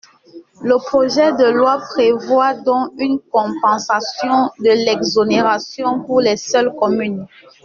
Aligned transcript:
Le 0.63 0.77
projet 0.77 1.31
de 1.33 1.51
loi 1.51 1.77
prévoit 1.93 2.55
donc 2.55 2.91
une 2.97 3.19
compensation 3.31 4.49
de 4.57 4.71
l’exonération 4.87 5.99
pour 6.05 6.21
les 6.21 6.37
seules 6.37 6.73
communes. 6.73 7.27